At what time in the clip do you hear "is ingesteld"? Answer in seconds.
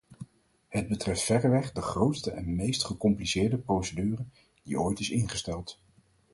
4.99-5.79